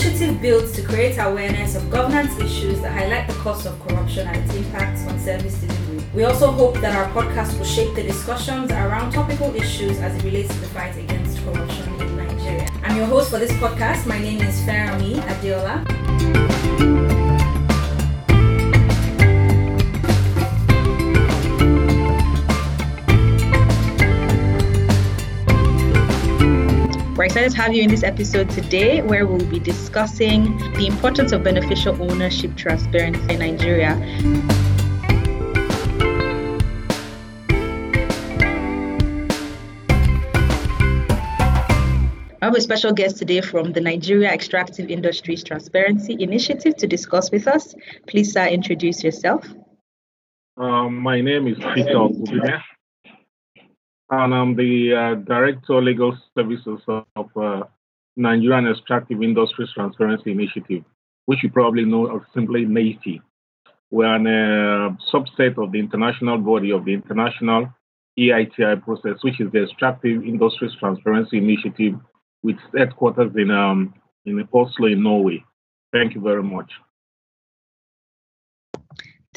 [0.00, 4.36] initiative built to create awareness of governance issues that highlight the cost of corruption and
[4.44, 6.04] its impacts on service delivery.
[6.14, 10.22] We also hope that our podcast will shape the discussions around topical issues as it
[10.22, 12.68] relates to the fight against corruption in Nigeria.
[12.84, 14.06] I'm your host for this podcast.
[14.06, 17.27] My name is Farami Adiola.
[27.38, 31.44] Excited to have you in this episode today where we'll be discussing the importance of
[31.44, 33.92] beneficial ownership transparency in Nigeria.
[42.40, 47.30] I have a special guest today from the Nigeria Extractive Industries Transparency Initiative to discuss
[47.30, 47.72] with us.
[48.08, 49.46] Please, sir, introduce yourself.
[50.56, 52.60] Um, my name is Peter Okubine,
[54.10, 56.80] and I'm the uh, Director Legal Services
[57.16, 57.62] of uh,
[58.16, 60.84] Nigerian Extractive Industries Transparency Initiative,
[61.26, 63.20] which you probably know as simply NEITI.
[63.90, 67.68] We're a uh, subset of the international body of the International
[68.18, 71.94] EITI process, which is the Extractive Industries Transparency Initiative
[72.42, 75.42] with headquarters in um, in Oslo, in Norway.
[75.92, 76.70] Thank you very much.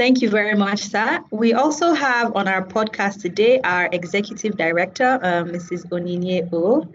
[0.02, 1.20] Thank you very much, sir.
[1.30, 5.86] We also have on our podcast today our executive director, uh, Mrs.
[5.92, 6.88] Onyinye O.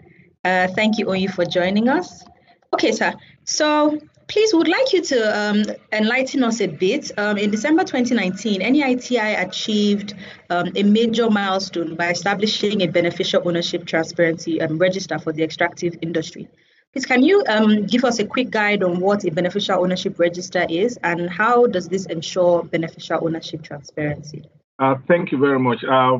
[0.43, 2.25] Uh, thank you, Onyi, for joining us.
[2.73, 3.13] Okay, sir.
[3.45, 3.97] So
[4.27, 5.63] please would like you to um,
[5.93, 7.17] enlighten us a bit.
[7.17, 10.13] Um, in December 2019, NEITI achieved
[10.49, 15.95] um, a major milestone by establishing a beneficial ownership transparency um, register for the extractive
[16.01, 16.49] industry.
[16.97, 20.65] Please, can you um, give us a quick guide on what a beneficial ownership register
[20.67, 24.49] is and how does this ensure beneficial ownership transparency?
[24.79, 25.83] Uh, thank you very much.
[25.83, 26.17] Uh,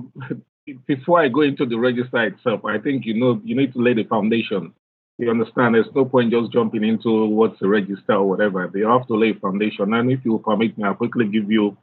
[0.85, 3.95] before I go into the register itself, I think you know you need to lay
[3.95, 4.71] the foundation
[5.17, 8.69] you understand there's no point just jumping into what's a register or whatever.
[8.71, 9.95] They have to lay foundation.
[9.95, 11.75] And if you permit me, I'll quickly give you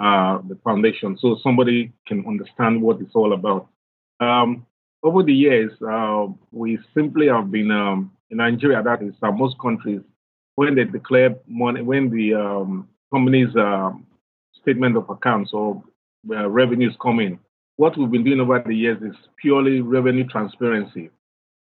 [0.00, 3.66] uh, the foundation so somebody can understand what it's all about.
[4.20, 4.66] Um,
[5.06, 9.58] over the years, uh, we simply have been um, in Nigeria, that is, uh, most
[9.58, 10.00] countries,
[10.56, 13.90] when they declare money, when the um, company's uh,
[14.60, 15.82] statement of accounts or
[16.30, 17.38] uh, revenues come in,
[17.76, 21.10] what we've been doing over the years is purely revenue transparency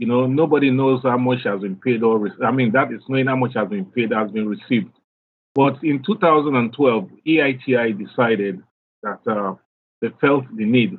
[0.03, 3.29] you know, nobody knows how much has been paid or, I mean, that is knowing
[3.29, 4.91] how much has been paid, has been received.
[5.55, 8.61] But in 2012, EITI decided
[9.05, 9.55] that uh,
[10.01, 10.99] they felt the need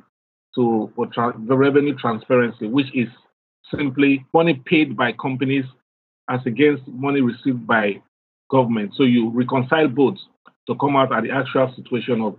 [0.56, 3.08] to for tra- the revenue transparency, which is
[3.74, 5.64] simply money paid by companies
[6.28, 8.02] as against money received by
[8.50, 8.92] government.
[8.96, 10.16] So you reconcile both
[10.66, 12.36] to come out at the actual situation of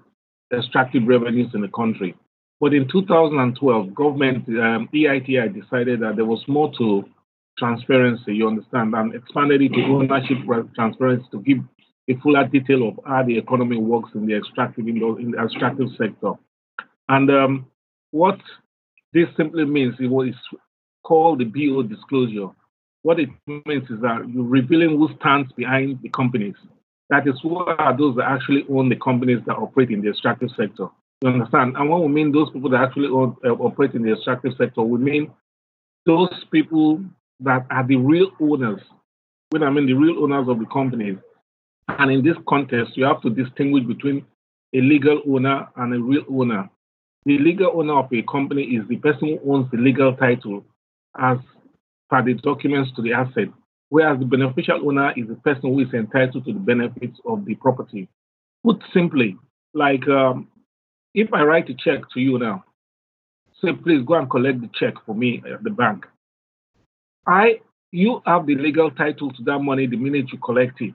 [0.53, 2.15] extractive revenues in the country.
[2.59, 7.03] But in 2012, government um, EITI decided that there was more to
[7.57, 10.37] transparency, you understand, and expanded it to ownership
[10.73, 11.59] transparency to give
[12.07, 15.43] a fuller detail of how the economy works in the extractive in the, in the
[15.43, 16.33] extractive sector.
[17.09, 17.65] And um,
[18.15, 18.39] what
[19.11, 20.35] this simply means is what is
[21.03, 22.47] called the BO disclosure.
[23.03, 26.55] What it means is that you're revealing who stands behind the companies.
[27.09, 30.49] That is, who are those that actually own the companies that operate in the extractive
[30.57, 30.87] sector.
[31.21, 31.75] You understand?
[31.75, 34.81] And when we mean those people that actually own, uh, operate in the extractive sector,
[34.81, 35.31] we mean
[36.05, 37.03] those people
[37.41, 38.81] that are the real owners.
[39.49, 41.17] When I mean the real owners of the companies.
[41.89, 44.25] And in this context, you have to distinguish between
[44.73, 46.69] a legal owner and a real owner.
[47.25, 50.63] The legal owner of a company is the person who owns the legal title
[51.17, 51.37] as
[52.09, 53.49] per the documents to the asset,
[53.89, 57.55] whereas the beneficial owner is the person who is entitled to the benefits of the
[57.55, 58.07] property.
[58.63, 59.37] Put simply,
[59.73, 60.49] like um,
[61.15, 62.63] if I write a check to you now,
[63.63, 66.05] say, please go and collect the check for me at the bank.
[67.27, 70.93] I, you have the legal title to that money the minute you collect it.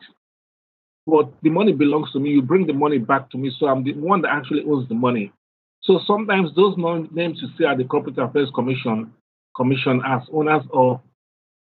[1.06, 2.30] But the money belongs to me.
[2.30, 3.50] You bring the money back to me.
[3.58, 5.32] So I'm the one that actually owns the money.
[5.82, 6.76] So sometimes those
[7.10, 9.12] names you see at the Corporate Affairs Commission,
[9.56, 11.00] Commission as owners of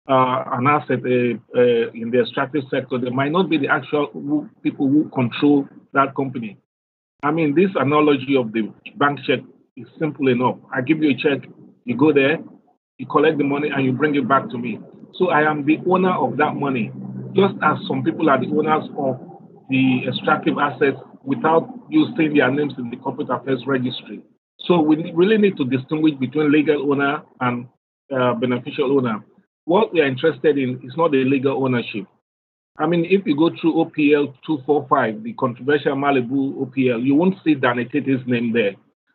[0.09, 4.11] uh, an asset uh, uh, in the extractive sector, they might not be the actual
[4.13, 6.59] who, people who control that company.
[7.23, 9.41] I mean, this analogy of the bank check
[9.77, 10.57] is simple enough.
[10.73, 11.49] I give you a check,
[11.85, 12.39] you go there,
[12.99, 14.79] you collect the money, and you bring it back to me.
[15.15, 16.93] So I am the owner of that money,
[17.35, 19.19] just as some people are the owners of
[19.71, 24.23] the extractive assets without you seeing their names in the corporate affairs registry.
[24.61, 27.67] So we really need to distinguish between legal owner and
[28.15, 29.25] uh, beneficial owner.
[29.65, 32.07] What we are interested in is not the legal ownership.
[32.79, 37.55] I mean, if you go through OPL 245, the controversial Malabu OPL, you won't see
[37.55, 38.73] Tete's name there.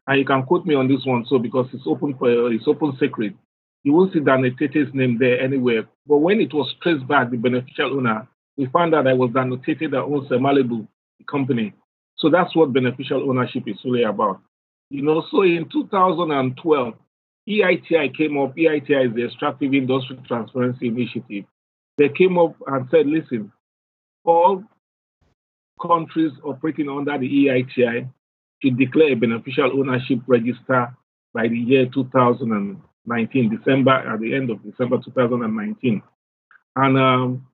[0.08, 2.98] And you can quote me on this one, so because it's open for it's open
[3.00, 3.36] secret.
[3.84, 5.88] You won't see Tete's name there anywhere.
[6.08, 8.28] But when it was traced back, the beneficial owner,
[8.58, 9.32] we found out that it was
[9.66, 10.88] Tete that owns the Malabu
[11.30, 11.74] company.
[12.20, 14.42] So that's what beneficial ownership is really about.
[14.90, 16.94] You know, so in 2012,
[17.48, 18.56] EITI came up.
[18.56, 21.46] EITI is the Extractive Industry Transparency Initiative.
[21.98, 23.52] They came up and said, listen,
[24.24, 24.64] all
[25.82, 28.10] countries operating under the EITI
[28.62, 30.96] should declare a beneficial ownership register
[31.34, 36.02] by the year 2019, December, at the end of December 2019.
[36.76, 37.48] And um,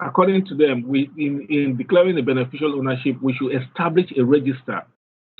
[0.00, 4.82] according to them, we, in, in declaring a beneficial ownership, we should establish a register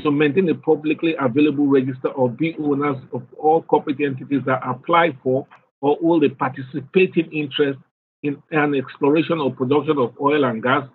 [0.01, 5.17] to maintain a publicly available register of the owners of all corporate entities that apply
[5.23, 5.47] for
[5.81, 7.79] or hold a participating interest
[8.23, 10.89] in an exploration or production of oil and gas,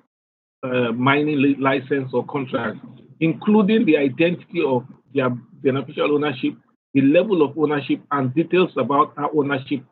[0.64, 2.78] uh, mining license or contract,
[3.20, 4.84] including the identity of
[5.14, 5.30] their
[5.64, 6.54] beneficial ownership,
[6.94, 9.84] the level of ownership, and details about how ownership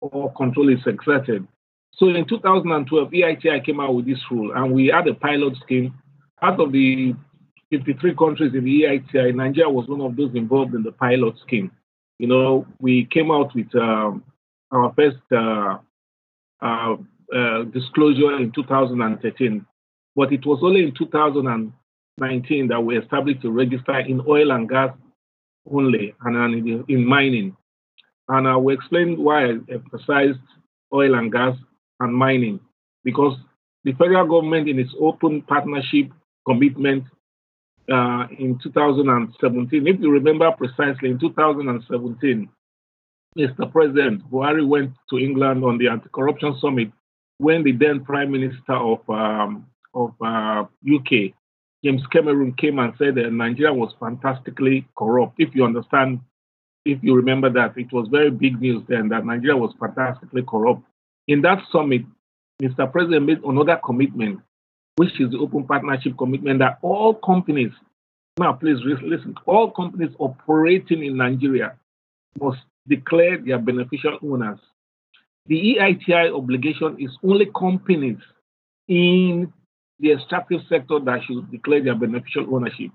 [0.00, 1.46] or control is exerted.
[1.96, 5.94] So in 2012, EITI came out with this rule, and we had a pilot scheme.
[6.42, 7.14] Out of the
[7.70, 11.70] 53 countries in the EITI, Nigeria was one of those involved in the pilot scheme.
[12.18, 14.24] You know, we came out with um,
[14.72, 15.78] our first uh,
[16.60, 16.96] uh,
[17.34, 19.64] uh, disclosure in 2013,
[20.16, 24.94] but it was only in 2019 that we established a register in oil and gas
[25.70, 27.56] only and in, in mining.
[28.28, 30.38] And I will explain why I emphasized
[30.92, 31.56] oil and gas
[32.00, 32.60] and mining,
[33.04, 33.36] because
[33.84, 36.10] the federal government, in its open partnership
[36.46, 37.04] commitment
[37.92, 42.48] uh, in 2017, if you remember precisely, in 2017,
[43.38, 43.70] Mr.
[43.72, 46.90] President Buhari went to England on the anti-corruption summit
[47.38, 51.32] when the then Prime Minister of um, of uh, UK,
[51.84, 55.34] James Cameron, came and said that Nigeria was fantastically corrupt.
[55.38, 56.20] If you understand,
[56.84, 60.82] if you remember that, it was very big news then that Nigeria was fantastically corrupt.
[61.28, 62.02] In that summit,
[62.62, 62.90] Mr.
[62.90, 64.40] President made another commitment,
[64.96, 67.72] which is the open partnership commitment that all companies,
[68.38, 71.76] now please listen, all companies operating in Nigeria
[72.40, 74.58] must declare their beneficial owners.
[75.46, 78.18] The EITI obligation is only companies
[78.88, 79.52] in
[80.00, 82.90] the extractive sector that should declare their beneficial ownership.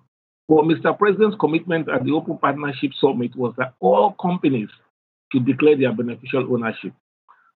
[0.48, 0.98] But Mr.
[0.98, 4.70] President's commitment at the Open Partnership Summit was that all companies
[5.32, 6.94] should declare their beneficial ownership.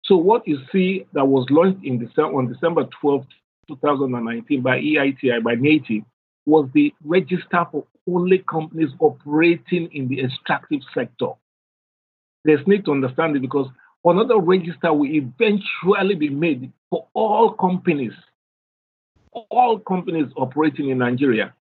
[0.06, 3.26] So what you see that was launched in December, on December 12,
[3.70, 6.04] 2019 by EITI, by NEITI,
[6.46, 11.30] was the register for only companies operating in the extractive sector.
[12.44, 13.68] There's need to understand it because
[14.04, 18.12] another register will eventually be made for all companies,
[19.32, 21.54] all companies operating in Nigeria.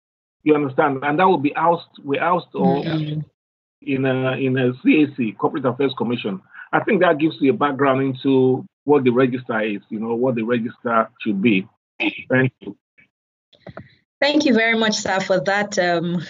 [0.44, 1.00] You understand?
[1.02, 3.20] And that will be housed, we housed mm-hmm.
[3.82, 6.40] in a in a CAC, Corporate Affairs Commission.
[6.72, 10.34] I think that gives you a background into what the register is, you know, what
[10.34, 11.66] the register should be.
[12.28, 12.76] Thank you.
[14.20, 16.22] Thank you very much, sir, for that um,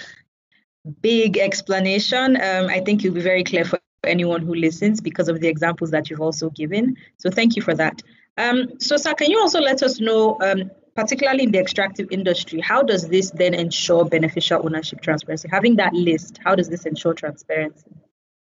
[1.01, 2.37] big explanation.
[2.37, 5.91] Um, I think you'll be very clear for anyone who listens because of the examples
[5.91, 6.97] that you've also given.
[7.19, 8.03] So thank you for that.
[8.39, 12.61] Um, so, sir, can you also let us know, um, particularly in the extractive industry,
[12.61, 15.49] how does this then ensure beneficial ownership transparency?
[15.51, 17.91] Having that list, how does this ensure transparency?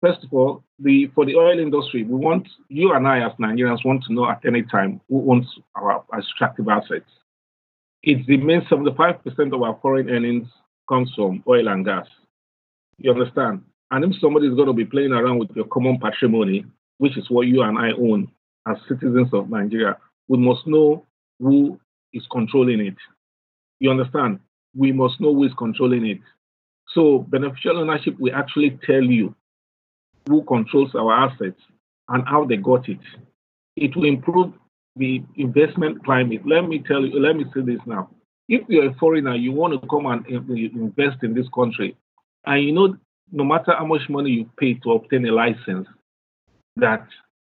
[0.01, 3.83] First of all, the for the oil industry, we want you and I as Nigerians
[3.83, 7.09] want to know at any time who owns our extractive assets.
[8.03, 10.47] It's the main 75% of our foreign earnings
[10.87, 12.07] comes from oil and gas.
[12.97, 13.61] You understand?
[13.91, 16.65] And if somebody is going to be playing around with your common patrimony,
[16.99, 18.31] which is what you and I own
[18.67, 19.97] as citizens of Nigeria,
[20.29, 21.05] we must know
[21.39, 21.79] who
[22.13, 22.95] is controlling it.
[23.79, 24.39] You understand?
[24.75, 26.19] We must know who is controlling it.
[26.93, 29.35] So beneficial ownership will actually tell you
[30.29, 31.59] who controls our assets
[32.07, 32.99] and how they got it.
[33.75, 34.53] It will improve
[34.95, 36.41] the investment climate.
[36.45, 38.09] Let me tell you, let me say this now.
[38.47, 41.97] If you're a foreigner, you want to come and invest in this country,
[42.45, 42.95] and you know
[43.31, 45.87] no matter how much money you pay to obtain a license,
[46.75, 47.05] that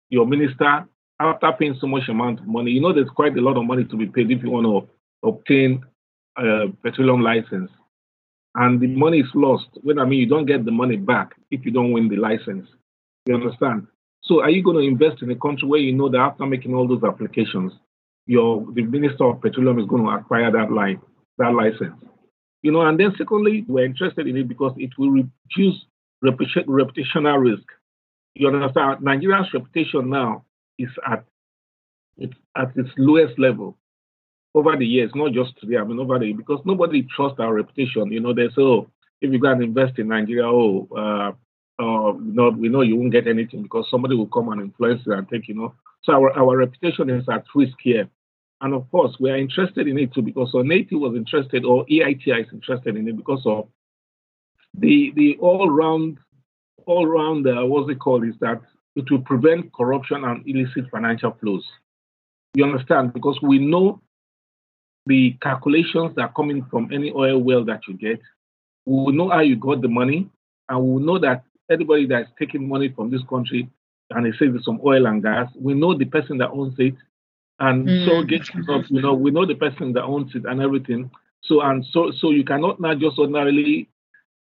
[0.09, 0.85] your minister,
[1.19, 3.83] after paying so much amount of money, you know there's quite a lot of money
[3.85, 5.83] to be paid if you want to obtain
[6.37, 7.69] a petroleum license.
[8.55, 9.67] And the money is lost.
[9.81, 12.67] When I mean you don't get the money back if you don't win the license.
[13.25, 13.87] You understand?
[14.23, 16.73] So are you going to invest in a country where you know that after making
[16.73, 17.73] all those applications,
[18.25, 21.01] your the Minister of Petroleum is going to acquire that line,
[21.37, 22.01] that license?
[22.61, 25.85] You know, and then secondly, we're interested in it because it will reduce
[26.23, 27.63] reputational risk.
[28.35, 29.01] You understand?
[29.01, 30.45] Nigeria's reputation now
[30.77, 31.25] is at
[32.17, 33.77] it's at its lowest level
[34.53, 35.77] over the years, not just today.
[35.77, 38.11] I mean, over the because nobody trusts our reputation.
[38.11, 38.87] You know, they say, oh,
[39.21, 41.31] if you go and invest in Nigeria, oh, uh,
[41.81, 45.27] uh, we know you won't get anything because somebody will come and influence it and
[45.29, 45.73] take, you know.
[46.03, 48.09] So our, our reputation is at risk here.
[48.61, 52.41] And of course, we are interested in it too because Oneti was interested, or EITI
[52.41, 53.67] is interested in it because of
[54.77, 56.19] the the all round,
[56.85, 58.61] all round, uh, what's it called, is that
[58.95, 61.65] it will prevent corruption and illicit financial flows.
[62.53, 63.13] You understand?
[63.13, 64.01] Because we know
[65.05, 68.21] the calculations that are coming from any oil well that you get.
[68.85, 70.29] We will know how you got the money,
[70.69, 73.69] and we will know that anybody that's taking money from this country
[74.13, 76.95] and they say there's some oil and gas, we know the person that owns it.
[77.59, 78.05] And mm.
[78.07, 81.11] so get up, you know, we know the person that owns it and everything.
[81.43, 83.87] So and so so you cannot now just ordinarily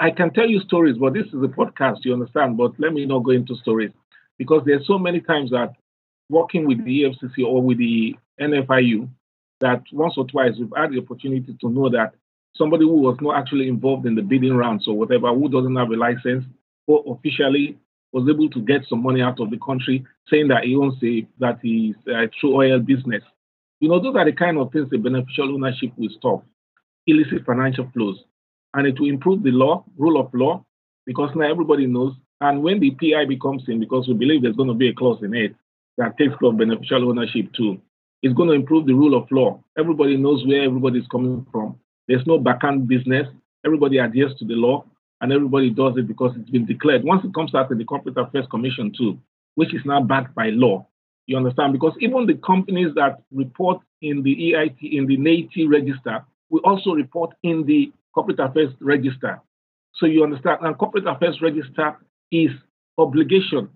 [0.01, 2.57] I can tell you stories, but this is a podcast, you understand.
[2.57, 3.93] But let me not go into stories
[4.39, 5.73] because there's so many times that
[6.29, 9.09] working with the EFCC or with the NFIU,
[9.61, 12.15] that once or twice we've had the opportunity to know that
[12.57, 15.91] somebody who was not actually involved in the bidding rounds or whatever, who doesn't have
[15.91, 16.45] a license,
[16.87, 17.79] or officially
[18.13, 21.27] was able to get some money out of the country, saying that he owns a
[21.39, 23.23] that he's a uh, true oil business.
[23.81, 26.45] You know, those are the kind of things the beneficial ownership will stop
[27.07, 28.23] illicit financial flows,
[28.75, 30.65] and it will improve the law, rule of law,
[31.07, 32.15] because now everybody knows.
[32.41, 35.23] And when the PI becomes in, because we believe there's going to be a clause
[35.23, 35.55] in it
[35.99, 37.81] that takes care of beneficial ownership too,
[38.25, 39.63] it's going to improve the rule of law.
[39.79, 41.79] Everybody knows where everybody is coming from.
[42.09, 43.29] There's no backhand business.
[43.67, 44.87] Everybody adheres to the law,
[45.21, 47.05] and everybody does it because it's been declared.
[47.05, 49.19] Once it comes out in the Corporate Affairs Commission too,
[49.57, 50.87] which is now backed by law,
[51.27, 51.75] you understand?
[51.75, 56.93] Because even the companies that report in the EIT, in the NEITI register, will also
[56.93, 59.39] report in the Corporate Affairs Register.
[59.97, 60.61] So you understand?
[60.63, 61.99] And Corporate Affairs Register
[62.33, 62.51] is
[62.97, 63.69] obligation.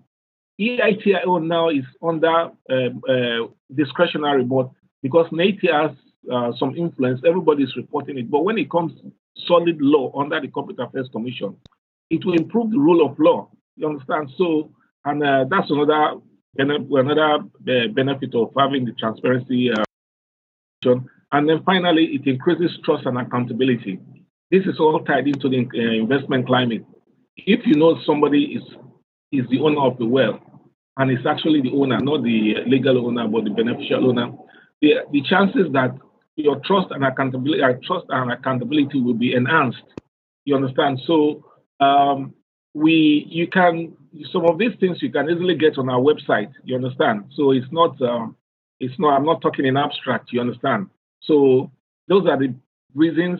[0.59, 4.69] EITIO now is under uh, uh, discretionary, but
[5.01, 5.91] because NEITI has
[6.31, 8.29] uh, some influence, everybody is reporting it.
[8.29, 8.91] But when it comes
[9.47, 11.55] solid law under the Corporate Affairs Commission,
[12.09, 13.49] it will improve the rule of law.
[13.77, 14.31] You understand?
[14.37, 14.71] So,
[15.05, 16.19] and uh, that's another
[16.57, 19.71] another uh, benefit of having the transparency.
[21.31, 23.99] And then finally, it increases trust and accountability.
[24.51, 25.67] This is all tied into the
[25.99, 26.83] investment climate.
[27.37, 28.63] If you know somebody is
[29.31, 30.39] is the owner of the well,
[30.99, 34.31] and it's actually the owner, not the legal owner, but the beneficial owner,
[34.81, 35.91] the, the chances that
[36.35, 39.81] your trust and accountability, uh, trust and accountability will be enhanced.
[40.43, 40.99] You understand?
[41.07, 41.45] So
[41.79, 42.33] um,
[42.73, 43.95] we, you can
[44.31, 46.51] some of these things you can easily get on our website.
[46.63, 47.25] You understand?
[47.35, 48.35] So it's not, um,
[48.79, 49.15] it's not.
[49.15, 50.31] I'm not talking in abstract.
[50.33, 50.87] You understand?
[51.21, 51.71] So
[52.07, 52.53] those are the
[52.93, 53.39] reasons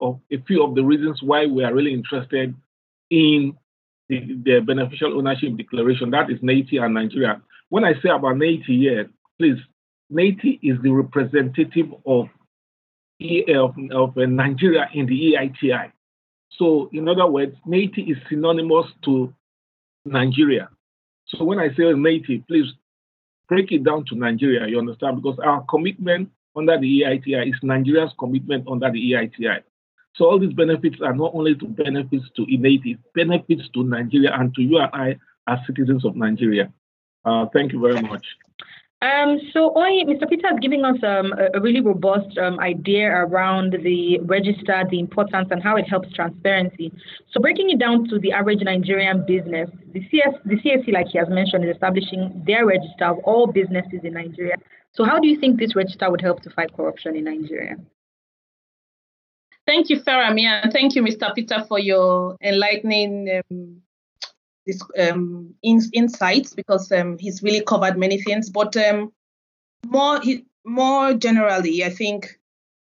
[0.00, 2.54] of a few of the reasons why we are really interested
[3.10, 3.56] in
[4.08, 6.10] the, the beneficial ownership declaration.
[6.10, 7.40] That is NEITI and Nigeria.
[7.68, 9.58] When I say about NEITI here, please
[10.12, 12.28] NEITI is the representative of,
[13.54, 15.92] of, of uh, Nigeria in the EITI.
[16.52, 19.34] So, in other words, NEITI is synonymous to
[20.04, 20.70] Nigeria.
[21.26, 22.72] So, when I say NEITI, please
[23.48, 25.22] break it down to Nigeria, you understand?
[25.22, 29.62] Because our commitment under the EITI is Nigeria's commitment under the EITI.
[30.14, 34.54] So, all these benefits are not only to benefits to NEITI, benefits to Nigeria and
[34.54, 36.72] to you and I as citizens of Nigeria.
[37.24, 38.26] Uh, thank you very much.
[39.00, 40.28] Um, so, Oy, Mr.
[40.28, 44.98] Peter is giving us um, a, a, really robust um, idea around the register, the
[44.98, 46.92] importance, and how it helps transparency.
[47.30, 51.18] So, breaking it down to the average Nigerian business, the, CS, the CAC, like he
[51.18, 54.56] has mentioned, is establishing their register of all businesses in Nigeria.
[54.94, 57.76] So, how do you think this register would help to fight corruption in Nigeria?
[59.68, 61.34] Thank you, Farami, and thank you, Mr.
[61.34, 63.82] Peter, for your enlightening um,
[64.66, 68.48] this um, in, insights because um, he's really covered many things.
[68.48, 69.12] But um,
[69.84, 70.22] more
[70.64, 72.40] more generally, I think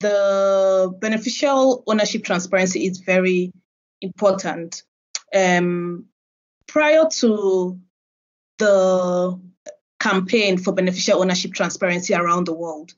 [0.01, 3.51] the beneficial ownership transparency is very
[3.99, 4.83] important.
[5.33, 6.05] Um,
[6.67, 7.79] prior to
[8.59, 9.39] the
[9.99, 12.93] campaign for beneficial ownership transparency around the world,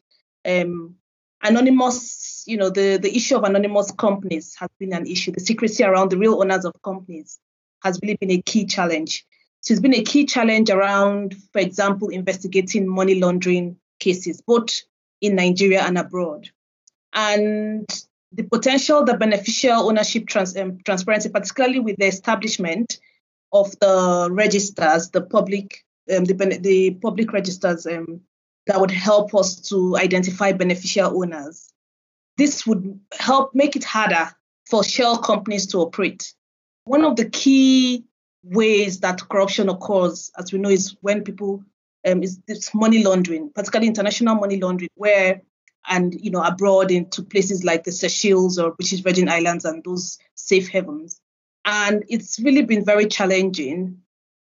[0.46, 0.96] um,
[1.42, 5.32] anonymous, you know, the, the issue of anonymous companies has been an issue.
[5.32, 7.40] The secrecy around the real owners of companies
[7.84, 9.24] has really been a key challenge.
[9.62, 14.82] So it's been a key challenge around, for example, investigating money laundering cases, both
[15.22, 16.50] in Nigeria and abroad.
[17.14, 17.88] And
[18.32, 23.00] the potential, the beneficial ownership trans, um, transparency, particularly with the establishment
[23.54, 25.84] of the registers, the public,
[26.16, 28.22] um, the, the public registers um,
[28.66, 31.72] that would help us to identify beneficial owners.
[32.40, 34.32] This would help make it harder
[34.70, 36.34] for shell companies to operate.
[36.86, 38.06] One of the key
[38.44, 41.62] ways that corruption occurs, as we know, is when people
[42.08, 45.42] um, is this money laundering, particularly international money laundering, where
[45.90, 50.18] and you know abroad into places like the Seychelles or British Virgin Islands and those
[50.36, 51.20] safe havens,
[51.66, 53.98] And it's really been very challenging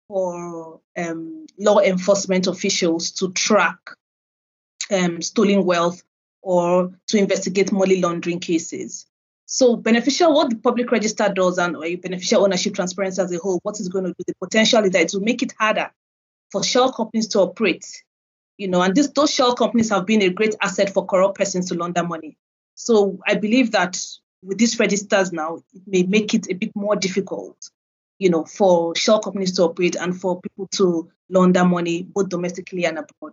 [0.09, 3.77] for um, law enforcement officials to track
[4.91, 6.03] um, stolen wealth
[6.43, 9.07] or to investigate money laundering cases.
[9.47, 13.81] So beneficial, what the public register does and beneficial ownership transparency as a whole, what
[13.81, 15.91] is going to do, the potential is that it will make it harder
[16.51, 17.85] for shell companies to operate.
[18.59, 21.69] You know, and this, those shell companies have been a great asset for corrupt persons
[21.69, 22.37] to launder money.
[22.75, 24.03] So I believe that
[24.43, 27.57] with these registers now, it may make it a bit more difficult,
[28.19, 32.85] you know, for shell companies to operate and for people to launder money both domestically
[32.85, 33.33] and abroad.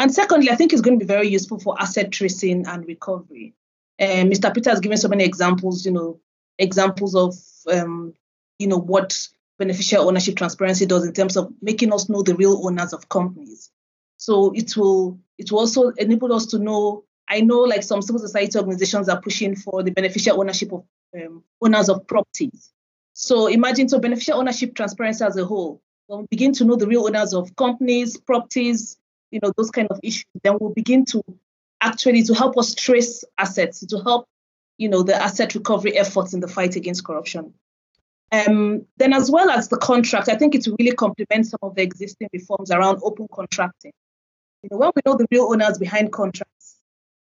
[0.00, 3.54] And secondly, I think it's going to be very useful for asset tracing and recovery.
[4.00, 4.52] Um, Mr.
[4.52, 6.18] Peter has given so many examples, you know,
[6.58, 7.34] examples of,
[7.70, 8.14] um,
[8.58, 9.28] you know, what
[9.58, 13.70] beneficial ownership transparency does in terms of making us know the real owners of companies.
[14.16, 17.04] So it will it will also enable us to know.
[17.28, 20.82] I know like some civil society organizations are pushing for the beneficial ownership of
[21.14, 22.72] um, owners of properties.
[23.12, 25.82] So imagine so beneficial ownership transparency as a whole.
[26.08, 28.96] We'll begin to know the real owners of companies, properties,
[29.30, 30.26] you know, those kind of issues.
[30.42, 31.22] Then we'll begin to
[31.80, 34.26] actually to help us trace assets, to help,
[34.78, 37.54] you know, the asset recovery efforts in the fight against corruption.
[38.32, 41.82] Um, then, as well as the contract, I think it really complements some of the
[41.82, 43.92] existing reforms around open contracting.
[44.62, 46.76] You know, when we know the real owners behind contracts,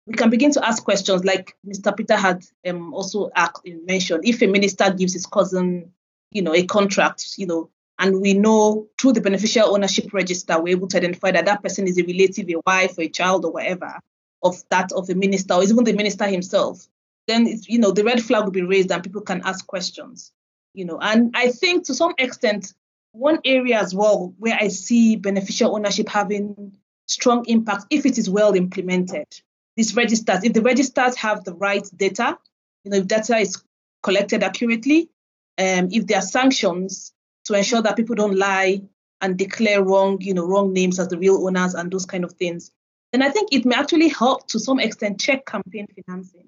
[0.05, 1.95] we can begin to ask questions like Mr.
[1.95, 3.31] Peter had um, also
[3.65, 4.21] mentioned.
[4.25, 5.93] If a minister gives his cousin,
[6.31, 7.69] you know, a contract, you know,
[8.00, 11.86] and we know through the beneficial ownership register, we're able to identify that that person
[11.86, 14.00] is a relative, a wife, or a child, or whatever
[14.41, 16.88] of that of a minister, or even the minister himself.
[17.27, 20.32] Then, you know, the red flag will be raised, and people can ask questions.
[20.74, 22.74] You know, and I think to some extent,
[23.12, 28.29] one area as well where I see beneficial ownership having strong impact if it is
[28.29, 29.27] well implemented.
[29.75, 32.38] These registers, if the registers have the right data,
[32.83, 33.62] you know, if data is
[34.03, 35.09] collected accurately,
[35.57, 37.14] um, if there are sanctions
[37.50, 38.79] to ensure that people don't lie
[39.22, 42.33] and declare wrong, you know, wrong names as the real owners and those kind of
[42.33, 42.72] things,
[43.12, 46.48] then I think it may actually help to some extent check campaign financing.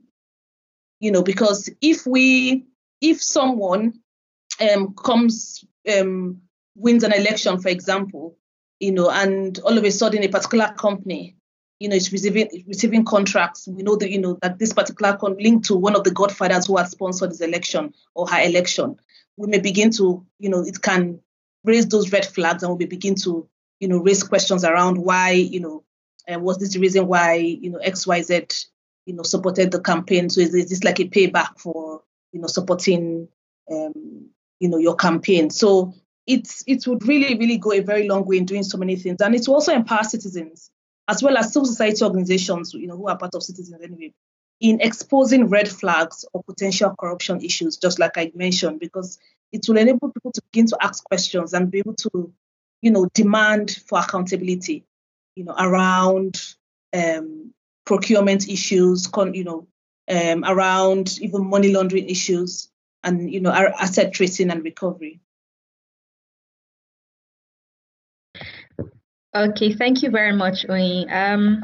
[1.00, 2.68] You know, because if we,
[3.02, 4.00] if someone
[4.62, 6.42] um, comes, um,
[6.76, 8.38] wins an election, for example,
[8.80, 11.36] you know, and all of a sudden a particular company,
[11.80, 13.68] you know, is receiving receiving contracts.
[13.68, 16.68] We know that you know that this particular con linked to one of the godfathers
[16.68, 18.98] who had sponsored his election or her election.
[19.42, 21.20] We may begin to, you know, it can
[21.64, 23.50] raise those red flags, and we may begin to,
[23.80, 25.84] you know, raise questions around why, you know,
[26.32, 28.46] uh, was this the reason why, you know, X Y Z,
[29.08, 30.30] you know, supported the campaign?
[30.30, 33.30] So is, is this like a payback for, you know, supporting,
[33.72, 35.50] um, you know, your campaign?
[35.50, 35.96] So
[36.28, 39.22] it's it would really, really go a very long way in doing so many things.
[39.22, 40.70] And it will also empower citizens
[41.08, 44.14] as well as civil society organizations, you know, who are part of citizens anyway,
[44.62, 49.18] in exposing red flags or potential corruption issues, just like I mentioned, because
[49.52, 52.32] it will enable people to begin to ask questions and be able to,
[52.82, 54.86] you know, demand for accountability,
[55.36, 56.40] you know, around
[56.94, 57.54] um,
[57.86, 59.68] procurement issues, con, you know,
[60.08, 62.70] um, around even money laundering issues,
[63.04, 65.20] and you know, asset tracing and recovery.
[69.34, 71.12] Okay, thank you very much, Oyin.
[71.12, 71.64] Um,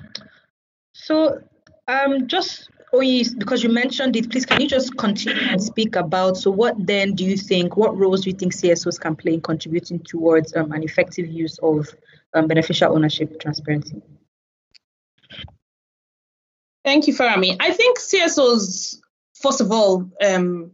[0.94, 1.42] so,
[1.88, 6.38] um, just Oyin, because you mentioned it, please can you just continue and speak about?
[6.38, 7.76] So, what then do you think?
[7.76, 11.58] What roles do you think CSOs can play in contributing towards um, an effective use
[11.60, 11.88] of
[12.34, 14.02] um, beneficial ownership transparency?
[16.86, 17.58] Thank you, Farami.
[17.60, 18.98] I think CSOs,
[19.36, 20.72] first of all, um,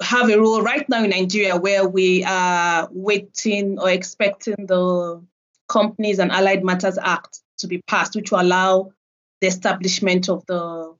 [0.00, 5.20] have a role right now in Nigeria where we are waiting or expecting the
[5.68, 8.92] Companies and Allied Matters Act to be passed, which will allow
[9.40, 10.94] the establishment of the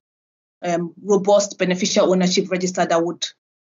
[0.63, 3.27] um, robust beneficial ownership register that would,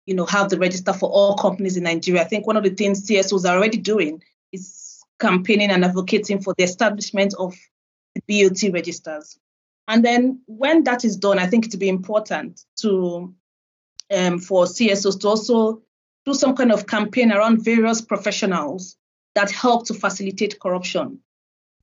[0.07, 2.23] you know, have the register for all companies in Nigeria.
[2.23, 4.23] I think one of the things CSOs are already doing
[4.53, 7.55] is campaigning and advocating for the establishment of
[8.15, 9.39] the BOT registers.
[9.89, 13.35] And then when that is done, I think it would be important to
[14.15, 15.83] um, for CSOs to also
[16.25, 18.97] do some kind of campaign around various professionals
[19.35, 21.21] that help to facilitate corruption.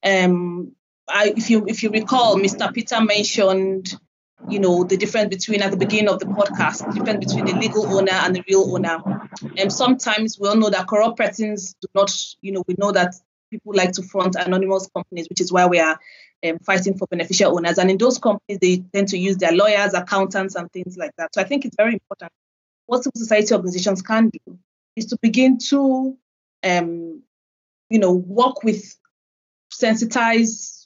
[0.03, 0.73] Um,
[1.09, 2.73] I, if you if you recall, Mr.
[2.73, 3.99] Peter mentioned,
[4.47, 7.59] you know, the difference between at the beginning of the podcast, the difference between the
[7.59, 8.99] legal owner and the real owner.
[9.57, 13.15] And sometimes we all know that corrupt persons do not, you know, we know that
[13.51, 15.99] people like to front anonymous companies, which is why we are
[16.45, 17.77] um, fighting for beneficial owners.
[17.77, 21.33] And in those companies, they tend to use their lawyers, accountants, and things like that.
[21.33, 22.31] So I think it's very important.
[22.85, 24.57] What civil society organizations can do
[24.95, 26.17] is to begin to
[26.63, 27.23] um,
[27.89, 28.95] you know, work with
[29.71, 30.78] sensitized,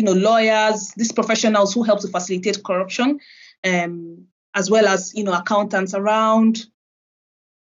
[0.00, 3.20] you know, lawyers, these professionals who help to facilitate corruption,
[3.64, 6.64] um, as well as, you know, accountants around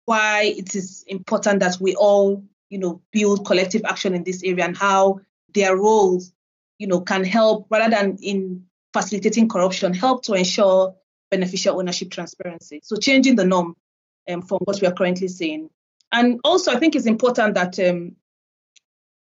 [0.04, 4.64] why it is important that we all, you know, build collective action in this area
[4.64, 5.18] and how
[5.52, 6.32] their roles,
[6.78, 10.94] you know, can help rather than in facilitating corruption, help to ensure
[11.32, 12.78] beneficial ownership transparency.
[12.84, 13.74] So changing the norm
[14.28, 15.70] um, from what we are currently seeing.
[16.12, 18.14] And also, I think it's important that um,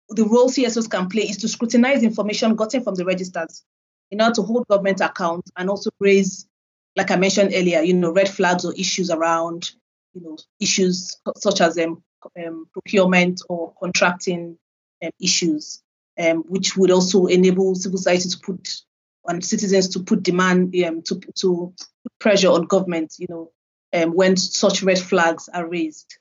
[0.09, 3.63] the role CSOs can play is to scrutinize information gotten from the registers
[4.11, 6.47] in order to hold government account and also raise,
[6.95, 9.71] like I mentioned earlier, you know, red flags or issues around,
[10.13, 12.03] you know, issues such as um,
[12.43, 14.57] um procurement or contracting
[15.03, 15.81] um, issues,
[16.19, 18.81] um, which would also enable civil society to put
[19.27, 23.51] and citizens to put demand um, to to put pressure on government, you know,
[23.93, 26.17] um, when such red flags are raised.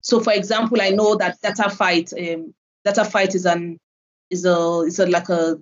[0.00, 2.54] So, for example, I know that Dataphyte um,
[2.86, 3.78] Dataphyte is an
[4.30, 5.58] is a is a like a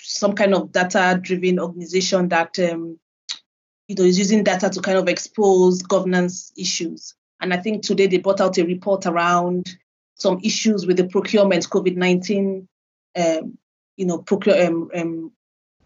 [0.00, 2.98] some kind of data driven organization that um,
[3.88, 7.14] you know is using data to kind of expose governance issues.
[7.40, 9.76] And I think today they brought out a report around
[10.16, 12.68] some issues with the procurement COVID nineteen,
[13.16, 13.58] um,
[13.96, 15.32] you know, procure, um, um,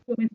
[0.09, 0.29] COVID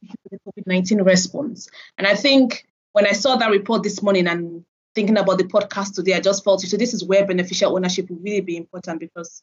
[0.65, 1.69] nineteen response.
[1.97, 5.95] And I think when I saw that report this morning and thinking about the podcast
[5.95, 9.41] today, I just felt so this is where beneficial ownership will really be important because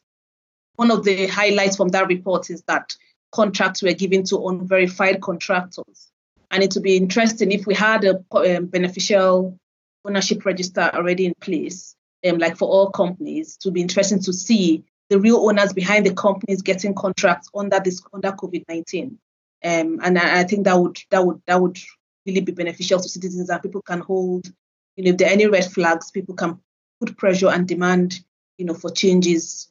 [0.75, 2.93] one of the highlights from that report is that
[3.31, 6.11] contracts were given to unverified contractors.
[6.49, 9.57] And it would be interesting if we had a um, beneficial
[10.05, 11.95] ownership register already in place,
[12.27, 16.13] um, like for all companies, to be interesting to see the real owners behind the
[16.13, 19.19] companies getting contracts under this under COVID nineteen.
[19.63, 21.77] Um, and I, I, think that would that would that would
[22.25, 24.47] really be beneficial to citizens and people can hold,
[24.95, 26.59] you know, if there are any red flags, people can
[26.99, 28.19] put pressure and demand,
[28.57, 29.70] you know, for changes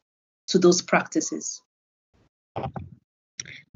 [0.50, 1.62] to those practices.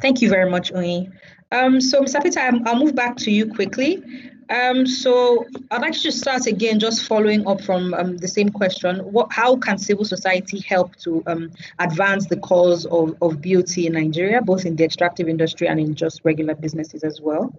[0.00, 1.10] Thank you very much, Oyi.
[1.52, 2.22] Um, so, Mr.
[2.22, 4.02] Peter, I'll move back to you quickly.
[4.50, 8.98] Um, so, I'd like to start again, just following up from um, the same question.
[8.98, 13.92] What, how can civil society help to um, advance the cause of, of BOT in
[13.92, 17.54] Nigeria, both in the extractive industry and in just regular businesses as well?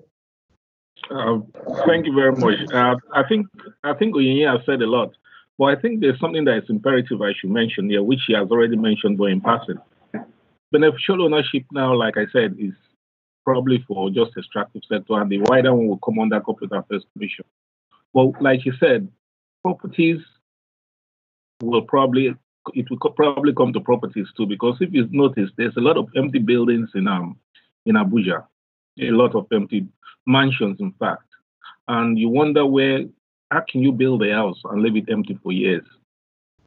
[1.10, 1.40] Uh,
[1.86, 2.60] thank you very much.
[2.74, 3.48] Uh, I think
[3.84, 5.12] I think Oyinya has said a lot.
[5.58, 8.50] But I think there's something that is imperative I should mention here, which he has
[8.50, 9.78] already mentioned, but in passing.
[10.72, 12.74] Beneficial ownership now, like I said, is
[13.46, 17.46] probably for just extractive sector, and the wider one will come under corporate affairs commission.
[18.14, 19.08] But like you said,
[19.64, 20.20] properties
[21.62, 22.36] will probably
[22.74, 26.10] it will probably come to properties too, because if you notice, there's a lot of
[26.16, 27.38] empty buildings in um
[27.86, 28.46] in Abuja,
[29.00, 29.88] a lot of empty
[30.26, 31.30] mansions, in fact,
[31.88, 33.06] and you wonder where
[33.52, 35.84] how can you build a house and leave it empty for years?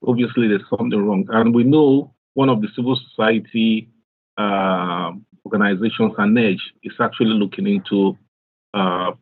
[0.07, 1.27] Obviously, there's something wrong.
[1.31, 3.89] And we know one of the civil society
[4.37, 5.13] uh,
[5.45, 8.17] organizations, ANEEJ, is actually looking into
[8.75, 9.13] uh,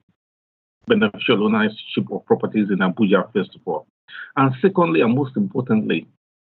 [0.87, 3.87] beneficial ownership of properties in Abuja, first of all.
[4.37, 6.07] And secondly, and most importantly,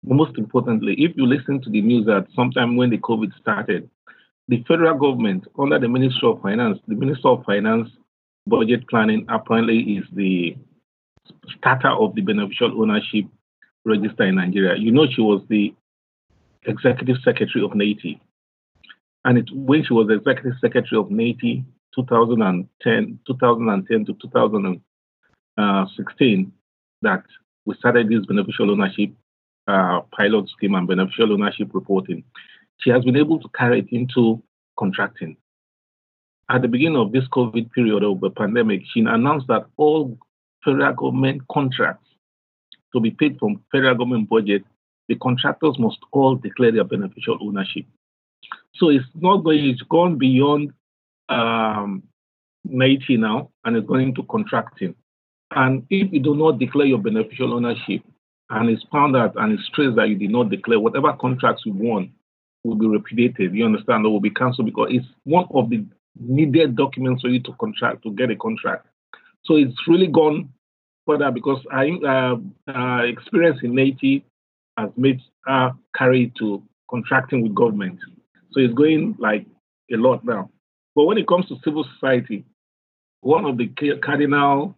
[0.04, 3.90] most importantly, if you listen to the news that sometime when the COVID started,
[4.48, 7.90] the federal government, under the Ministry of Finance, the Minister of Finance
[8.48, 10.56] budget planning apparently is the
[11.58, 13.26] starter of the beneficial ownership
[13.86, 14.78] register in Nigeria.
[14.78, 15.74] You know, she was the
[16.66, 18.20] executive secretary of NEITI.
[19.26, 21.66] And it, when she was executive secretary of NEITI,
[21.96, 26.54] 2010, 2010 to 2016,
[27.02, 27.24] that
[27.66, 29.12] we started this beneficial ownership
[29.68, 32.24] uh, pilot scheme and beneficial ownership reporting.
[32.80, 34.42] She has been able to carry it into
[34.78, 35.36] contracting.
[36.50, 40.18] At the beginning of this COVID period of the pandemic, she announced that all
[40.64, 42.08] federal government contracts
[42.94, 44.64] to be paid from federal government budget,
[45.08, 47.86] the contractors must all declare their beneficial ownership.
[48.76, 50.74] So it's not going, it's gone beyond
[51.30, 52.04] um,
[52.68, 54.96] NEITI now and it's going into contracting.
[55.52, 58.02] And if you do not declare your beneficial ownership
[58.50, 61.74] and it's found out and it's traced that you did not declare, whatever contracts you
[61.74, 62.12] won
[62.64, 65.86] will be repudiated, you understand, or will be cancelled because it's one of the
[66.20, 68.86] needed documents for you to contract, to get a contract.
[69.46, 70.50] So it's really gone
[71.06, 74.24] further because I uh, uh, experience in NEITI
[74.78, 78.00] has made her carry to contracting with government.
[78.52, 79.46] So it's going like
[79.92, 80.50] a lot now.
[80.96, 82.46] But when it comes to civil society,
[83.22, 83.70] one of the
[84.04, 84.76] cardinal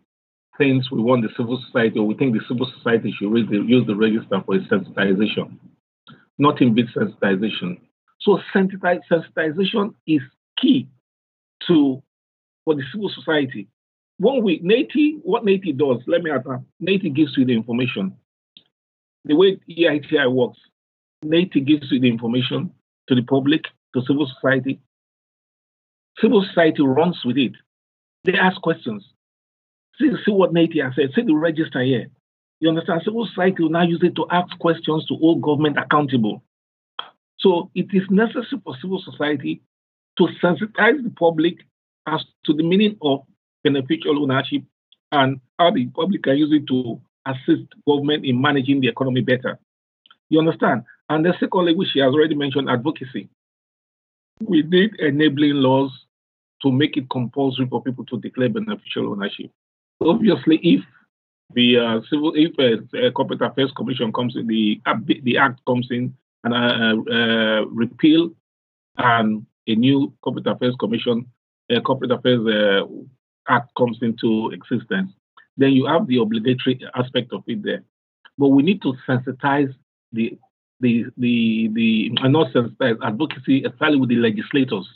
[0.57, 3.95] things we want the civil society, or we think the civil society should use the
[3.95, 5.57] register for its sensitization.
[6.37, 7.79] Nothing beats sensitization.
[8.19, 10.21] So sensitization is
[10.59, 10.87] key
[11.67, 12.01] to
[12.65, 13.67] for the civil society
[14.21, 16.63] one week, NEITI, what NEITI does, let me add that.
[16.79, 18.15] NEITI gives you the information.
[19.25, 20.59] The way EITI works,
[21.25, 22.71] NEITI gives you the information
[23.07, 23.63] to the public,
[23.95, 24.79] to civil society.
[26.19, 27.53] Civil society runs with it.
[28.23, 29.03] They ask questions.
[29.99, 31.09] See, see what NEITI has said.
[31.15, 32.05] See the register here.
[32.59, 33.01] You understand?
[33.03, 36.43] Civil society will now use it to ask questions to hold government accountable.
[37.39, 39.63] So it is necessary for civil society
[40.19, 41.55] to sensitize the public
[42.05, 43.21] as to the meaning of
[43.63, 44.63] beneficial ownership
[45.11, 49.59] and how the public can use it to assist government in managing the economy better.
[50.29, 50.83] You understand?
[51.09, 53.29] And the secondly, which she has already mentioned, advocacy.
[54.39, 55.91] We need enabling laws
[56.61, 59.51] to make it compulsory for people to declare beneficial ownership.
[60.01, 60.81] Obviously, if
[61.53, 65.59] the uh, civil, if a, a, corporate affairs commission comes in, the uh, the act
[65.67, 68.31] comes in and uh, uh, repeal
[68.97, 71.25] and a new corporate affairs commission,
[71.85, 72.85] corporate affairs uh,
[73.51, 75.11] act comes into existence,
[75.57, 77.83] then you have the obligatory aspect of it there.
[78.37, 79.73] But we need to sensitize
[80.11, 80.37] the
[80.79, 84.87] the the the and not sensitize advocacy, especially with the legislators,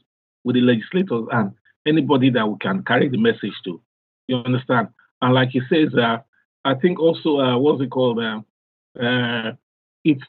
[0.43, 1.51] with the legislators and
[1.85, 3.81] anybody that we can carry the message to.
[4.27, 4.87] You understand?
[5.21, 6.17] And like he says, uh,
[6.63, 8.19] I think also uh, what's it called?
[8.19, 8.41] Uh,
[8.99, 9.51] uh,
[10.03, 10.23] it's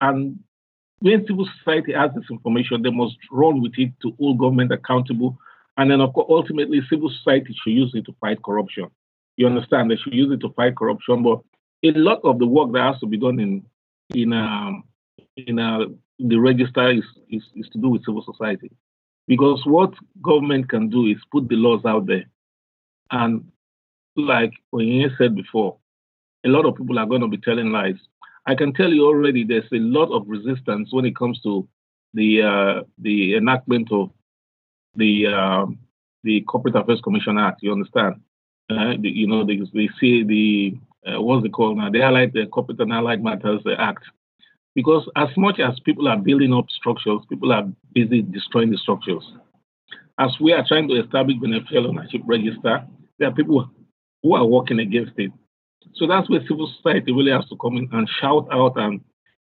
[0.00, 0.38] and
[1.00, 5.38] when civil society has this information, they must run with it to hold government accountable.
[5.76, 8.88] And then, of course, ultimately, civil society should use it to fight corruption.
[9.36, 9.90] You understand?
[9.90, 11.22] They should use it to fight corruption.
[11.22, 11.40] But
[11.82, 13.64] a lot of the work that has to be done in
[14.14, 14.84] in um,
[15.36, 15.86] in, uh,
[16.18, 18.70] the register is, is, is to do with civil society.
[19.26, 22.24] Because what government can do is put the laws out there.
[23.10, 23.50] And
[24.16, 25.78] like you said before,
[26.44, 27.96] a lot of people are going to be telling lies.
[28.46, 31.68] I can tell you already there's a lot of resistance when it comes to
[32.14, 34.10] the uh, the enactment of
[34.94, 35.66] the uh,
[36.22, 37.62] the Corporate Affairs Commission Act.
[37.62, 38.16] You understand?
[38.70, 40.78] Uh, the, you know, they, they see the
[41.10, 41.90] uh, what's it called now?
[41.90, 44.04] They highlight the Corporate and Allied Matters Act
[44.74, 49.24] because as much as people are building up structures, people are busy destroying the structures.
[50.18, 52.84] As we are trying to establish beneficial ownership register,
[53.18, 53.68] there are people
[54.22, 55.32] who are working against it.
[55.94, 59.00] So that's where civil society really has to come in and shout out and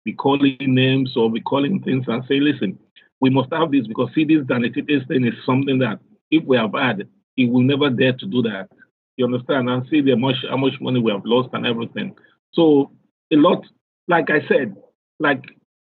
[0.03, 2.77] be calling names or be calling things and say, listen,
[3.19, 5.99] we must have this because see this Dan Etete's thing is something that
[6.31, 8.69] if we have had, it will never dare to do that.
[9.15, 9.69] You understand?
[9.69, 12.15] And see the much how much money we have lost and everything.
[12.53, 12.91] So
[13.31, 13.65] a lot,
[14.07, 14.75] like I said,
[15.19, 15.43] like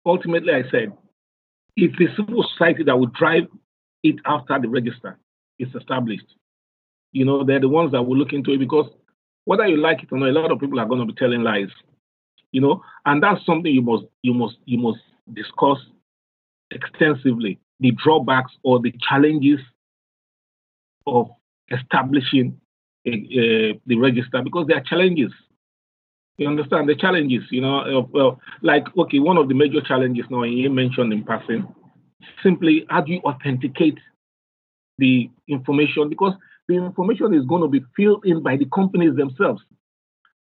[0.06, 0.93] ultimately I said,
[1.75, 3.47] it's the civil society that will drive
[4.03, 5.17] it after the register
[5.60, 6.25] is established.
[7.12, 8.89] You know, they're the ones that will look into it because
[9.45, 11.41] whether you like it or not, a lot of people are going to be telling
[11.41, 11.69] lies.
[12.51, 14.99] You know, and that's something you must you must you must
[15.34, 15.80] discuss
[16.71, 19.60] extensively the drawbacks or the challenges
[21.06, 21.30] of
[21.71, 22.60] establishing
[23.06, 25.32] a, a, the register because there are challenges
[26.38, 30.43] you understand the challenges, you know, well, like, okay, one of the major challenges now
[30.43, 31.67] you mentioned in passing,
[32.43, 33.97] simply how do you authenticate
[34.99, 36.10] the information?
[36.10, 36.34] Because
[36.67, 39.62] the information is going to be filled in by the companies themselves.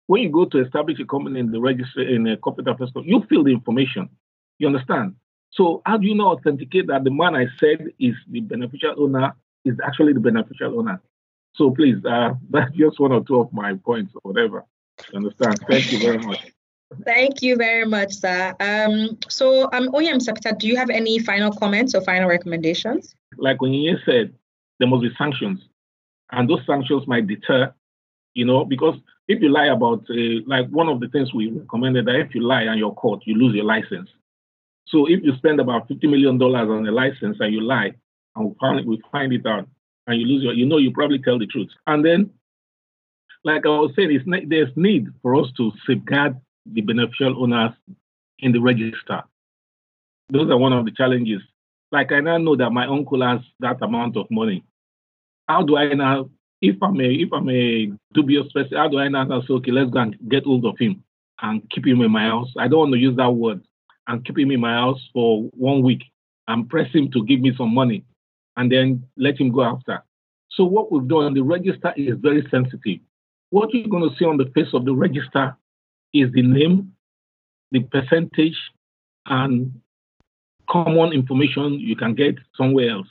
[0.06, 3.22] When you go to establish a company in the register in a corporate affairs, you
[3.28, 4.08] fill the information.
[4.58, 5.14] You understand?
[5.58, 9.34] So how do you now authenticate that the man I said is the beneficial owner
[9.64, 11.02] is actually the beneficial owner?
[11.54, 14.64] So please, uh, that's just one or two of my points or whatever
[15.14, 15.58] understand.
[15.68, 16.52] Thank you very much.
[17.04, 18.54] Thank you very much, sir.
[18.60, 23.14] Um, so, um, Oyem Sapita, do you have any final comments or final recommendations?
[23.36, 24.32] Like when you said,
[24.78, 25.60] there must be sanctions,
[26.32, 27.74] and those sanctions might deter,
[28.34, 28.94] you know, because
[29.26, 32.42] if you lie about, uh, like one of the things we recommended that if you
[32.42, 34.08] lie and you're caught, you lose your license.
[34.88, 37.92] So if you spend about fifty million dollars on a license and you lie,
[38.36, 39.68] and we find, we find it out,
[40.06, 42.30] and you lose your, you know, you probably tell the truth, and then
[43.44, 47.72] like I was saying, there's need for us to safeguard the beneficial owners
[48.40, 49.22] in the register.
[50.30, 51.40] Those are one of the challenges.
[51.90, 54.64] Like I now know that my uncle has that amount of money.
[55.48, 56.28] How do I now,
[56.60, 59.90] if I'm a if I'm a dubious person, how do I now say, okay, let's
[59.90, 61.02] go and get hold of him
[61.40, 62.52] and keep him in my house?
[62.58, 63.62] I don't want to use that word
[64.08, 66.02] and keep him in my house for one week
[66.48, 68.04] and press him to give me some money
[68.56, 70.02] and then let him go after.
[70.50, 72.98] So what we've done, the register is very sensitive
[73.50, 75.56] what you're going to see on the face of the register
[76.12, 76.92] is the name,
[77.70, 78.56] the percentage,
[79.26, 79.80] and
[80.68, 83.08] common information you can get somewhere else.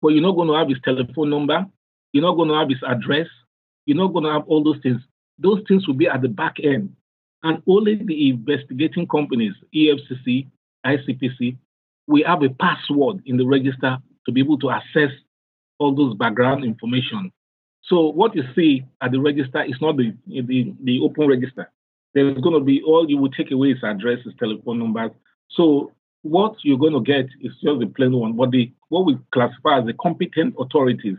[0.00, 1.66] But you're not going to have his telephone number.
[2.12, 3.26] You're not going to have his address.
[3.86, 5.00] You're not going to have all those things.
[5.38, 6.94] Those things will be at the back end.
[7.44, 10.48] And only the investigating companies, EFCC,
[10.84, 11.56] ICPC,
[12.06, 15.10] we have a password in the register to be able to access
[15.78, 17.30] all those background information.
[17.82, 21.70] So what you see at the register is not the, the, the open register.
[22.14, 25.10] There's going to be all you will take away is addresses, telephone numbers.
[25.50, 28.32] So what you're going to get is just the plain one.
[28.34, 31.18] But the what we classify as the competent authorities.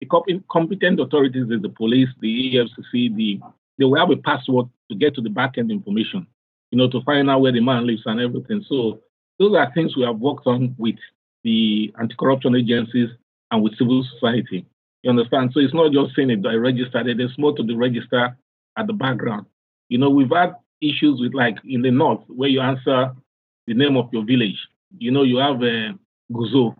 [0.00, 3.40] The competent authorities is the police, the EFCC, the
[3.78, 6.26] they will have a password to get to the back end information,
[6.70, 8.64] you know, to find out where the man lives and everything.
[8.68, 9.00] So
[9.38, 10.96] those are things we have worked on with
[11.44, 13.08] the anti-corruption agencies
[13.50, 14.66] and with civil society.
[15.02, 15.52] You understand?
[15.54, 17.06] So it's not just saying it, I registered.
[17.06, 18.36] There's more to the register
[18.76, 19.46] at the background.
[19.88, 23.12] You know, we've had issues with like in the north where you answer
[23.66, 24.58] the name of your village.
[24.98, 25.92] You know, you have a uh,
[26.32, 26.74] guzo.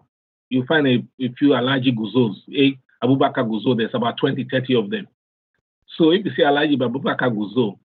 [0.51, 2.37] You find a, a few Alhaji guzos.
[2.57, 5.07] A Abubakar guzo, there's about 20, 30 of them.
[5.99, 7.77] So if you say Alhaji Abubakar guzo,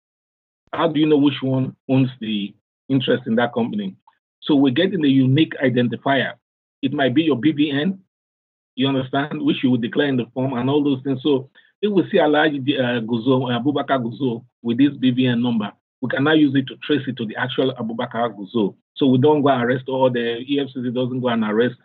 [0.71, 2.53] how do you know which one owns the
[2.87, 3.95] interest in that company?
[4.41, 6.33] So we're getting a unique identifier.
[6.83, 7.97] It might be your BVN,
[8.75, 11.21] you understand, which you would declare in the form and all those things.
[11.23, 11.49] So
[11.81, 15.71] if we see Alhaji uh, Guzo, Abubakar Guzo with this BVN number,
[16.01, 18.75] we can now use it to trace it to the actual Abubakar Guzo.
[18.95, 21.75] So we don't go and arrest all the EFCC doesn't go and arrest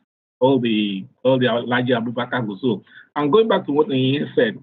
[0.40, 2.82] all the all the Alhaji Abubakar Guzo.
[3.16, 4.58] And going back to what he said,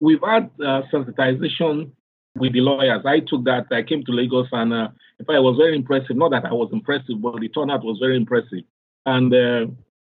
[0.00, 1.92] we've had uh, sensitization
[2.36, 3.02] with the lawyers.
[3.04, 3.66] I took that.
[3.70, 6.16] I came to Lagos, and uh, in fact, it was very impressive.
[6.16, 8.64] Not that I was impressive, but the turnout was very impressive.
[9.06, 9.66] And uh,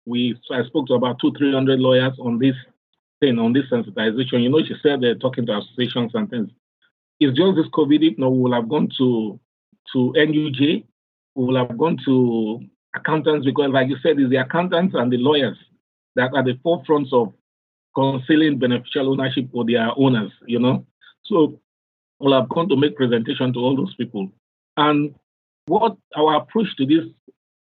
[0.05, 2.55] we, so I spoke to about two, three hundred lawyers on this
[3.20, 4.42] thing, on this sensitization.
[4.42, 6.51] You know, she said they're talking to associations and things.
[7.20, 8.18] It's just this COVID.
[8.18, 9.38] No, we will have gone to
[9.92, 10.85] to NUJ.
[11.35, 12.61] We will have gone to
[12.94, 15.57] accountants because, like you said, it's the accountants and the lawyers
[16.14, 17.33] that are the forefronts of
[17.97, 20.33] concealing beneficial ownership for their owners.
[20.47, 20.87] You know,
[21.25, 21.59] so
[22.19, 24.31] well, I've gone to make presentation to all those people.
[24.77, 25.15] And
[25.67, 27.05] what our approach to this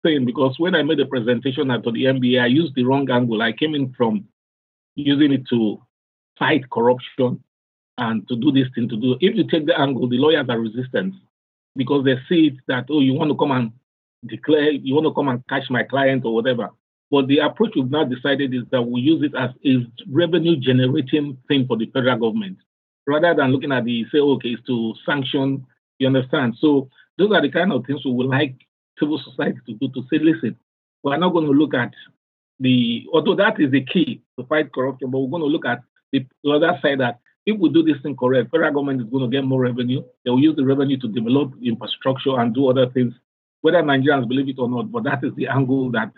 [0.02, 3.42] thing, because when I made a presentation at the NBA, I used the wrong angle.
[3.42, 4.26] I came in from
[4.94, 5.82] using it to
[6.38, 7.42] fight corruption
[7.98, 9.16] and to do this thing to do.
[9.20, 11.14] If you take the angle, the lawyers are resistant
[11.76, 13.72] because they see it that, oh, you want to come and
[14.26, 16.70] declare, you want to come and catch my client or whatever.
[17.10, 21.38] But the approach we've now decided is that we use it as a revenue generating
[21.48, 22.58] thing for the federal government
[23.06, 25.66] rather than looking at the say, okay, it's to sanction.
[25.98, 26.54] You understand?
[26.60, 26.88] So
[27.18, 28.56] those are the kind of things we would like
[28.98, 30.56] civil society to do to say, listen,
[31.02, 31.92] we're not going to look at
[32.60, 35.82] the although that is the key to fight corruption, but we're going to look at
[36.12, 39.28] the, the other side that if we do this thing correct, federal government is going
[39.28, 40.02] to get more revenue.
[40.24, 43.12] They will use the revenue to develop infrastructure and do other things,
[43.60, 44.90] whether Nigerians believe it or not.
[44.90, 46.12] But that is the angle that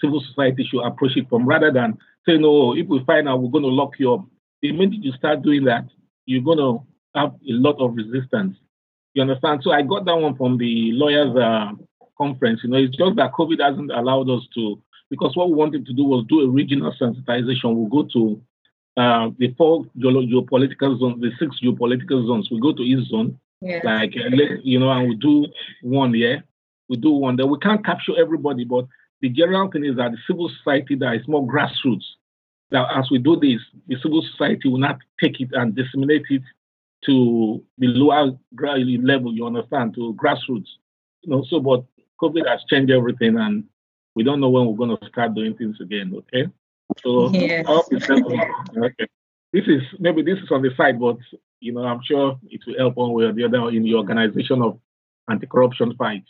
[0.00, 3.50] civil society should approach it from, rather than saying, "No, if we find out, we're
[3.50, 4.24] going to lock you up."
[4.62, 5.86] The minute you start doing that,
[6.26, 6.82] you're going to
[7.14, 8.56] have a lot of resistance.
[9.14, 9.62] You understand?
[9.64, 11.72] So I got that one from the lawyers' uh,
[12.16, 12.60] conference.
[12.62, 15.92] You know, it's just that COVID hasn't allowed us to, because what we wanted to
[15.92, 17.74] do was do a regional sensitization.
[17.74, 18.42] We'll go to
[18.96, 22.50] uh, the four geopolitical zones, the six geopolitical zones.
[22.50, 23.80] We go to each zone, yeah.
[23.82, 25.46] like uh, you know, and we do
[25.82, 26.14] one.
[26.14, 26.36] Yeah,
[26.88, 27.36] we do one.
[27.36, 28.86] Then we can't capture everybody, but
[29.20, 32.04] the general thing is that the civil society that is more grassroots
[32.70, 36.42] that as we do this, the civil society will not take it and disseminate it
[37.04, 40.68] to the lower level, you understand, to grassroots.
[41.22, 41.84] You know, so but
[42.22, 43.64] COVID has changed everything and
[44.14, 46.48] we don't know when we're going to start doing things again, okay?
[47.02, 47.66] So yes.
[47.68, 49.06] okay.
[49.52, 51.16] This is maybe this is on the side, but
[51.60, 54.62] you know, I'm sure it will help one way or the other in the organization
[54.62, 54.78] of
[55.28, 56.24] anti-corruption fight.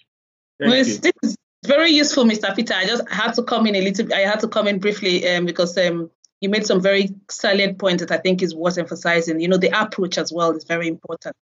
[0.59, 2.54] Thank well, this is very useful, Mr.
[2.54, 2.74] Peter.
[2.74, 4.12] I just had to come in a little.
[4.12, 8.02] I had to come in briefly um, because um, you made some very salient points
[8.02, 9.40] that I think is worth emphasizing.
[9.40, 11.36] You know, the approach as well is very important.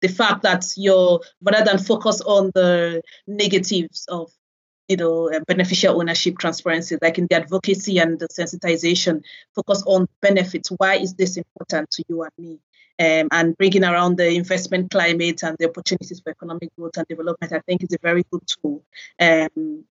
[0.00, 4.30] The fact that you're rather than focus on the negatives of
[4.90, 9.22] you know, beneficial ownership transparency, like in the advocacy and the sensitization,
[9.54, 10.68] focus on benefits.
[10.78, 12.58] Why is this important to you and me?
[13.00, 17.52] Um, and bringing around the investment climate and the opportunities for economic growth and development,
[17.52, 18.84] I think is a very good tool.
[19.18, 19.84] Um,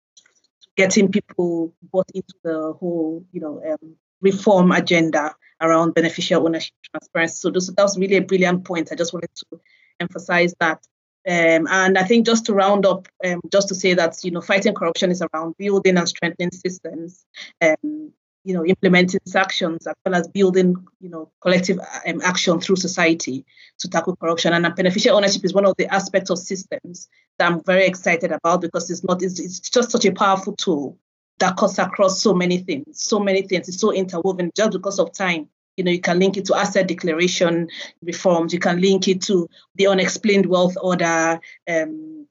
[0.77, 7.37] getting people bought into the whole, you know, um, reform agenda around beneficial ownership transparency.
[7.37, 8.91] So that was really a brilliant point.
[8.93, 9.61] I just wanted to
[10.01, 10.85] emphasize that.
[11.29, 14.41] Um, and I think just to round up, um, just to say that you know
[14.41, 17.25] fighting corruption is around building and strengthening systems,
[17.61, 18.13] um,
[18.47, 23.45] you know implementing actions as well as building you know collective um, action through society
[23.81, 24.53] to tackle corruption.
[24.53, 28.61] And beneficial ownership is one of the aspects of systems that I'm very excited about
[28.61, 30.97] because it's not it's, it's just such a powerful tool
[31.41, 33.69] that cuts across so many things, so many things.
[33.69, 35.49] It's so interwoven just because of time.
[35.77, 37.69] You know, you can link it to asset declaration
[38.01, 38.53] reforms.
[38.55, 41.41] You can link it to the unexplained wealth order.
[41.69, 42.29] Um,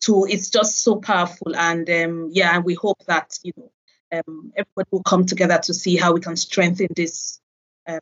[0.00, 3.70] to it's just so powerful, and um, yeah, and we hope that you know
[4.12, 7.40] um, everybody will come together to see how we can strengthen this
[7.88, 8.00] um,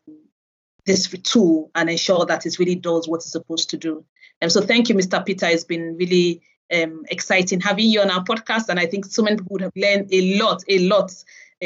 [0.85, 4.05] this tool and ensure that it really does what it's supposed to do.
[4.41, 5.25] And so, thank you, Mr.
[5.25, 5.47] Peter.
[5.47, 6.41] It's been really
[6.73, 8.69] um, exciting having you on our podcast.
[8.69, 11.11] And I think so many people would have learned a lot, a lot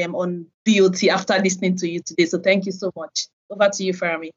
[0.04, 2.26] um, on BOT after listening to you today.
[2.26, 3.28] So thank you so much.
[3.50, 4.30] Over to you, Farami.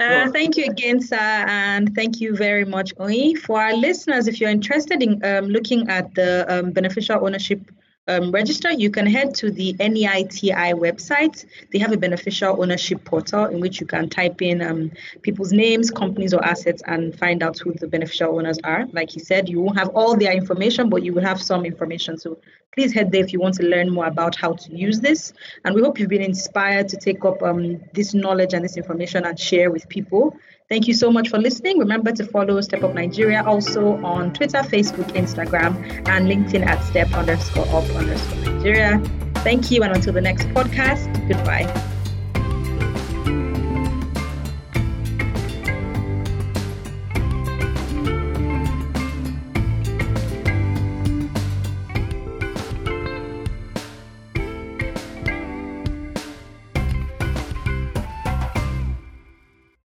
[0.00, 3.38] Uh, thank you again, sir, and thank you very much, Oyi.
[3.38, 7.60] For our listeners, if you're interested in um, looking at the um, beneficial ownership
[8.06, 11.46] um, register, you can head to the NEITI website.
[11.72, 14.92] They have a beneficial ownership portal in which you can type in um,
[15.22, 18.86] people's names, companies, or assets and find out who the beneficial owners are.
[18.92, 22.18] Like he said, you won't have all their information, but you will have some information.
[22.18, 22.38] So
[22.74, 25.32] please head there if you want to learn more about how to use this.
[25.64, 29.24] And we hope you've been inspired to take up um, this knowledge and this information
[29.24, 30.36] and share with people.
[30.70, 31.78] Thank you so much for listening.
[31.78, 35.76] Remember to follow Step Up Nigeria also on Twitter, Facebook, Instagram,
[36.08, 38.98] and LinkedIn at step underscore up underscore Nigeria.
[39.44, 41.93] Thank you, and until the next podcast, goodbye.